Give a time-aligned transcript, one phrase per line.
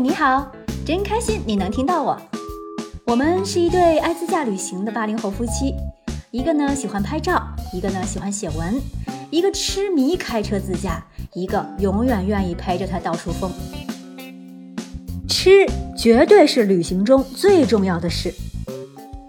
[0.00, 0.46] 你好，
[0.86, 2.16] 真开心你能听到我。
[3.04, 5.74] 我们是一对爱自驾旅行的八零后夫妻，
[6.30, 8.80] 一个呢喜欢拍照，一个呢喜欢写文，
[9.28, 11.04] 一个痴迷开车自驾，
[11.34, 13.50] 一个永远愿意陪着他到处疯。
[15.28, 15.66] 吃
[15.96, 18.32] 绝对是旅行中最重要的事，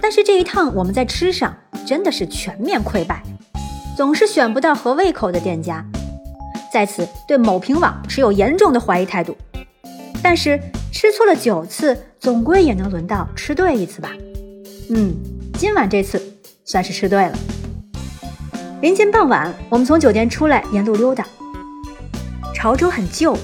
[0.00, 1.54] 但是这一趟我们在吃上
[1.84, 3.22] 真的是全面溃败，
[3.98, 5.84] 总是选不到合胃口的店家。
[6.72, 9.36] 在此对某评网持有严重的怀疑态度，
[10.24, 10.58] 但是
[10.90, 14.10] 吃错了九次，总归也能轮到吃对一次吧？
[14.88, 15.14] 嗯，
[15.58, 16.18] 今晚这次
[16.64, 17.38] 算是吃对了。
[18.80, 21.26] 临近傍晚，我们从酒店出来，沿路溜达。
[22.54, 23.36] 潮州很旧，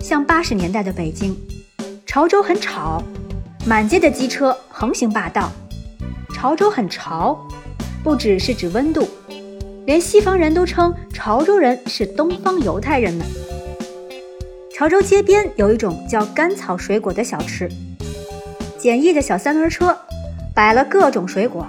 [0.00, 1.34] 像八十年代的北京；
[2.06, 3.02] 潮州很吵，
[3.66, 5.50] 满街的机车横行霸道；
[6.32, 7.36] 潮州很潮，
[8.04, 9.08] 不只是指温度。
[9.84, 13.24] 连西方人都称潮州人是东方犹太人呢。
[14.80, 17.68] 潮州街边有一种叫甘草水果的小吃，
[18.78, 19.94] 简易的小三轮车，
[20.54, 21.66] 摆了各种水果，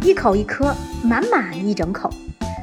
[0.00, 2.08] 一口一颗，满满一整口，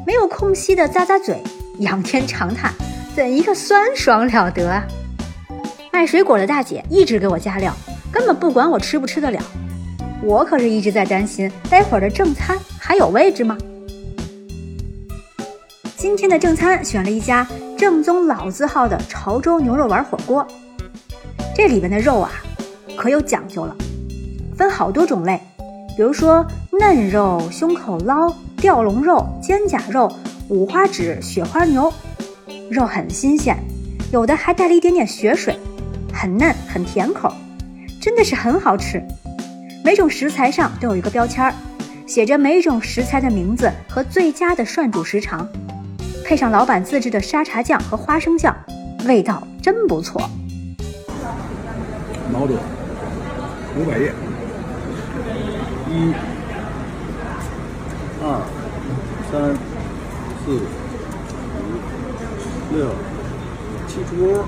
[0.07, 1.43] 没有空隙的咂咂嘴，
[1.79, 2.73] 仰天长叹，
[3.13, 4.87] 怎一个酸爽了得啊！
[5.91, 7.75] 卖水果的大姐一直给我加料，
[8.09, 9.43] 根本不管我吃不吃得了。
[10.23, 13.57] 我可是一直在担心，待会儿的正餐还有位置吗？
[15.97, 17.45] 今天的正餐选了一家
[17.79, 20.45] 正宗老字号的潮州牛肉丸火锅，
[21.55, 22.29] 这里边的肉啊，
[22.97, 23.73] 可有讲究了，
[24.57, 25.39] 分好多种类，
[25.95, 26.45] 比如说
[26.77, 30.11] 嫩肉、胸口捞、吊龙肉、肩胛肉、
[30.49, 31.89] 五花趾、雪花牛，
[32.69, 33.55] 肉很新鲜，
[34.11, 35.57] 有的还带了一点点血水，
[36.11, 37.33] 很嫩很甜口，
[38.01, 39.01] 真的是很好吃。
[39.85, 41.53] 每种食材上都有一个标签儿，
[42.05, 45.47] 写着每种食材的名字和最佳的涮煮时长。
[46.29, 48.55] 配上老板自制的沙茶酱和花生酱，
[49.07, 50.29] 味道真不错。
[52.31, 52.53] 毛肚
[53.75, 54.13] 五百页，
[55.89, 56.13] 一、
[58.21, 58.41] 二、
[59.31, 59.55] 三、
[60.45, 60.61] 四、
[61.55, 62.91] 五、六、
[63.87, 64.45] 七出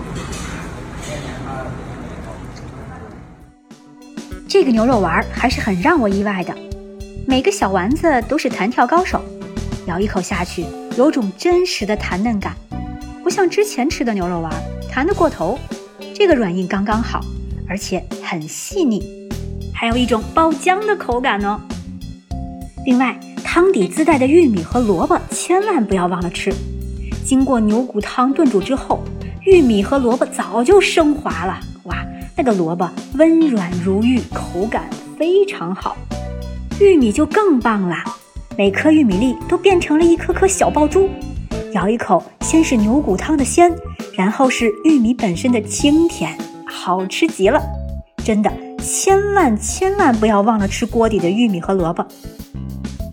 [4.48, 6.56] 这个牛肉丸还是很让我意外的，
[7.26, 9.20] 每个小丸子都是弹跳高手，
[9.88, 10.64] 咬一口下去。
[10.98, 12.54] 有种真实的弹嫩感，
[13.24, 14.52] 不像之前吃的牛肉丸
[14.90, 15.58] 弹得过头，
[16.14, 17.22] 这个软硬刚刚好，
[17.68, 19.02] 而且很细腻，
[19.74, 21.60] 还有一种爆浆的口感呢。
[22.86, 26.54] 另外，汤底自带的玉米和萝卜千万不要忘了吃，
[27.24, 29.02] 经过牛骨汤炖煮之后，
[29.46, 35.96] 玉米和萝卜早就升华了，哇，那个萝卜温软如玉，口感非常好，
[36.80, 38.04] 玉米就更棒啦。
[38.58, 41.10] 每颗玉米粒都变成了一颗颗小爆珠，
[41.74, 43.72] 咬一口，先是牛骨汤的鲜，
[44.14, 47.62] 然后是玉米本身的清甜，好吃极了。
[48.24, 52.06] 真的，千万千万不要忘了吃锅底的玉米和萝卜。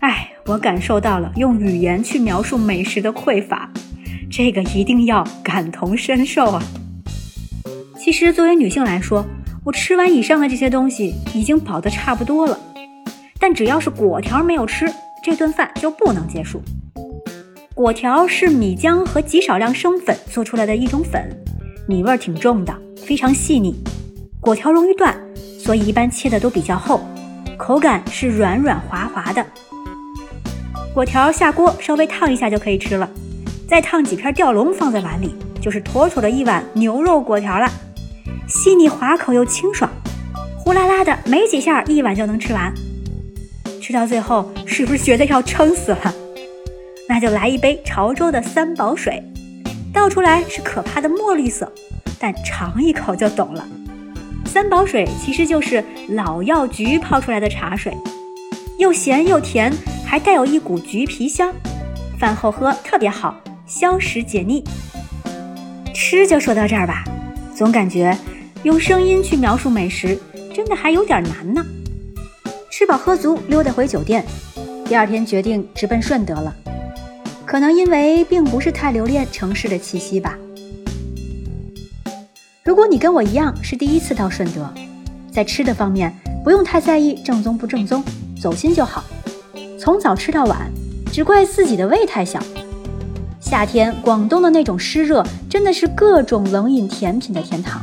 [0.00, 3.70] 哎，我感受到了用语言去描述美食的匮乏，
[4.31, 6.62] 这个一定要感同身受啊。
[7.97, 9.25] 其实作为女性来说，
[9.65, 12.59] 我吃完以上的这些东西已经饱得差不多了，
[13.38, 14.93] 但只要是果条没有吃。
[15.22, 16.62] 这顿饭就不能结束。
[17.74, 21.28] 果条是米浆和极少量生粉做出来的一种粉，
[21.86, 23.74] 米味儿挺重的，非常细腻。
[24.40, 25.16] 果条容易断，
[25.60, 27.00] 所以一般切的都比较厚，
[27.56, 29.44] 口感是软软滑滑的。
[30.92, 33.08] 果条下锅稍微烫一下就可以吃了，
[33.68, 37.70] 再烫几片吊龙放在碗里，就是妥妥的一碗牛肉果条了。
[38.48, 39.88] 细腻滑口又清爽，
[40.56, 42.74] 呼啦啦的没几下，一碗就能吃完。
[43.88, 46.15] 吃到最后，是不是觉得要撑死了？
[47.09, 49.22] 那就来一杯潮州的三宝水，
[49.94, 51.72] 倒出来是可怕的墨绿色，
[52.19, 53.66] 但尝一口就懂了。
[54.44, 57.97] 三宝水其实就是老药局泡出来的茶水，
[58.78, 59.72] 又咸又甜，
[60.05, 61.50] 还带有一股橘皮香，
[62.19, 64.62] 饭后喝特别好，消食解腻。
[65.94, 67.05] 吃就说到这儿吧，
[67.56, 68.14] 总感觉
[68.64, 70.20] 用声音去描述美食，
[70.55, 71.64] 真的还有点难呢。
[72.70, 74.25] 吃饱喝足，溜达回酒店。
[74.85, 76.55] 第二天决定直奔顺德了，
[77.44, 80.37] 可能因为并不是太留恋城市的气息吧。
[82.62, 84.73] 如果你跟我一样是第一次到顺德，
[85.32, 88.05] 在吃的方面不用太在意正宗不正宗，
[88.41, 89.03] 走心就好。
[89.79, 90.70] 从早吃到晚，
[91.11, 92.38] 只怪自己的胃太小。
[93.41, 97.81] 夏天广东的那种湿热，真的是各种冷饮甜品的天堂。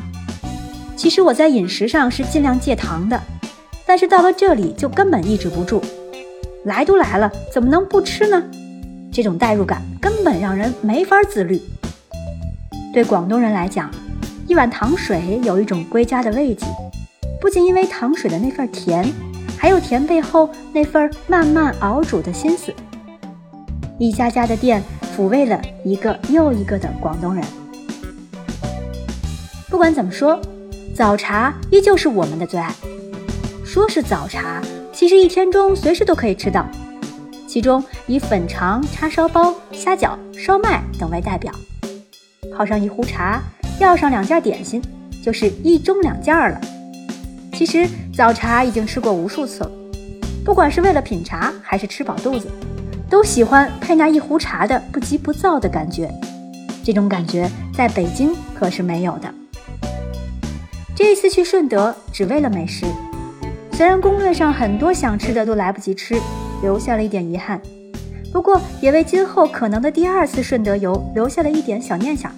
[0.96, 3.20] 其实我在饮食上是尽量戒糖的。
[3.88, 5.82] 但是到了这里就根本抑制不住，
[6.64, 8.44] 来都来了，怎么能不吃呢？
[9.14, 11.62] 这种代入感根本让人没法自律。
[12.94, 13.90] 对广东人来讲，
[14.48, 16.66] 一碗糖水有一种归家的慰藉，
[17.40, 19.06] 不仅因为糖水的那份甜，
[19.58, 22.74] 还有甜背后那份慢慢熬煮的心思。
[23.98, 24.84] 一家家的店
[25.16, 27.44] 抚慰了一个又一个的广东人。
[29.70, 30.40] 不管怎么说，
[30.96, 32.74] 早茶依旧是我们的最爱。
[33.65, 34.62] 说是早茶，
[34.94, 36.65] 其实一天中随时都可以吃到。
[37.47, 41.51] 其中以粉肠、叉烧包、虾饺、烧麦等为代表。
[42.56, 43.41] 泡上一壶茶，
[43.79, 44.79] 要上两件点心，
[45.23, 46.62] 就是一盅两件了。
[47.53, 49.71] 其实早茶已经吃过无数次了，
[50.45, 52.47] 不管是为了品茶还是吃饱肚子，
[53.09, 56.07] 都喜欢配那一壶茶的不急不躁的感觉。
[56.83, 59.33] 这种感觉在北京可是没有的。
[60.95, 62.85] 这次去顺德，只为了美食。
[63.75, 66.16] 虽然攻略上很多想吃的都来不及吃，
[66.62, 67.62] 留下了一点遗憾，
[68.31, 72.31] 不过也为今后可能的第二次顺德游留下了一点小念想。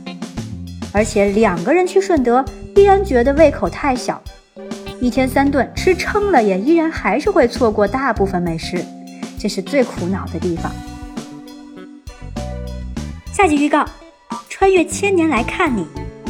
[0.91, 2.43] 而且两个人去顺德，
[2.75, 4.19] 依然觉得胃口太小，
[4.99, 8.83] 一天三顿吃撑了，也依然还是会错过大部分美食，
[9.37, 10.71] 这是最苦恼的地方。
[13.31, 13.85] 下集预告：
[14.49, 15.85] 穿越千年来看你，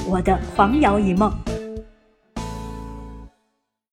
[0.06, 1.32] 我的黄瑶一梦。